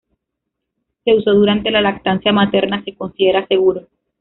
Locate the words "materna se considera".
2.33-3.45